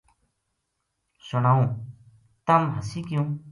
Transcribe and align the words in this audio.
سنائوں! 1.27 1.67
تم 2.47 2.61
ہسی 2.77 3.01
کیوں 3.07 3.27